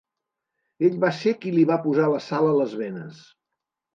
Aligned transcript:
Ell 0.87 0.95
va 1.03 1.11
ser 1.17 1.33
qui 1.43 1.51
li 1.57 1.65
va 1.71 1.77
posar 1.85 2.09
la 2.13 2.23
sal 2.31 2.49
a 2.53 2.57
les 2.61 2.73
venes. 2.83 3.21